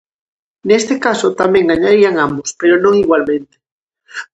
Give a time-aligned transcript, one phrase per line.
[0.69, 3.55] Neste caso tamén gañarían ambos, pero non igualmente.